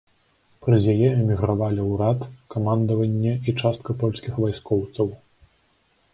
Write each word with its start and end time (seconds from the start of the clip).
Праз 0.63 0.87
яе 0.93 1.09
эмігравалі 1.17 1.85
ўрад, 1.91 2.19
камандаванне 2.57 3.33
і 3.49 3.57
частка 3.63 3.89
польскіх 4.01 4.33
вайскоўцаў. 4.47 5.07